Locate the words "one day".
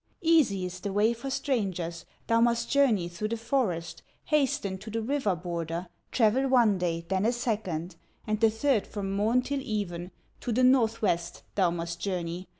6.47-7.05